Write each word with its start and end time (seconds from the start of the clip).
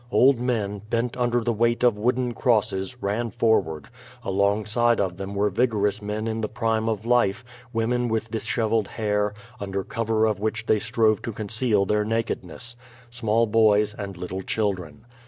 Old 0.09 0.39
men, 0.39 0.81
bent 0.89 1.15
under 1.15 1.41
the 1.41 1.53
weight 1.53 1.83
of 1.83 1.95
wooden 1.95 2.33
crosses, 2.33 3.03
ran 3.03 3.29
forward; 3.29 3.87
alongside 4.23 4.99
of 4.99 5.17
them 5.17 5.35
were 5.35 5.51
vigorous 5.51 6.01
men 6.01 6.25
in 6.27 6.41
the 6.41 6.49
prime 6.49 6.89
of 6.89 7.05
life, 7.05 7.45
women 7.71 8.07
with 8.07 8.31
dishevelled 8.31 8.87
hair, 8.87 9.35
under 9.59 9.83
cover 9.83 10.25
of 10.25 10.39
which 10.39 10.65
they 10.65 10.79
strove 10.79 11.21
to 11.21 11.31
conceal 11.31 11.85
their 11.85 12.03
nakedness; 12.03 12.75
small 13.11 13.45
boys 13.45 13.93
and 13.93 14.17
little 14.17 14.41
children. 14.41 15.05